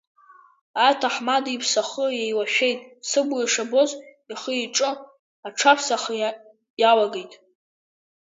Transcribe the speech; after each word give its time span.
Аҭаҳмада 0.87 1.49
иԥсахы 1.51 2.05
еилашәеит, 2.23 2.79
сыбла 3.09 3.43
ишабоз 3.45 3.89
ихиҿы 4.31 4.89
аҽаԥсахра 5.47 6.29
иалагеит. 6.81 7.33